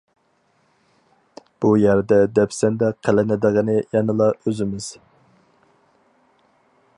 بۇ 1.65 1.69
يەردە 1.81 2.17
دەپسەندە 2.39 2.89
قىلىنىدىغىنى 3.09 3.77
يەنىلا 3.97 4.31
ئۆزىمىز. 4.41 4.89